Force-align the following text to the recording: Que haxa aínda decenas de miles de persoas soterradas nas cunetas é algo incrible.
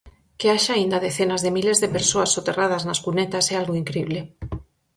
Que 0.39 0.47
haxa 0.53 0.71
aínda 0.75 1.03
decenas 1.07 1.41
de 1.45 1.53
miles 1.57 1.77
de 1.83 1.91
persoas 1.95 2.31
soterradas 2.35 2.85
nas 2.87 3.01
cunetas 3.05 3.45
é 3.53 3.55
algo 3.57 3.73
incrible. 3.81 4.19